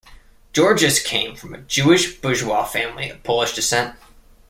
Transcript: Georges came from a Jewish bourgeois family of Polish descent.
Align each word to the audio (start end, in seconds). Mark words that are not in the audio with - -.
Georges 0.51 0.99
came 0.99 1.35
from 1.35 1.53
a 1.53 1.59
Jewish 1.59 2.15
bourgeois 2.19 2.65
family 2.65 3.07
of 3.11 3.21
Polish 3.21 3.53
descent. 3.53 3.95